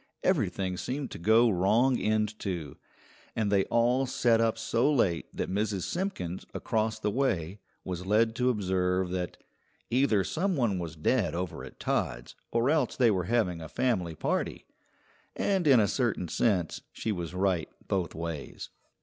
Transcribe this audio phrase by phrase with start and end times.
[0.23, 2.75] Everything seemed to go wrong end to,
[3.35, 5.83] and they all sat up so late that Mrs.
[5.83, 9.37] Simpkins, across the way, was led to observe that
[9.91, 14.15] "Either some one was dead over at Todd's or else they were having a family
[14.15, 14.65] party";
[15.35, 18.71] and in a certain sense she was right both ways.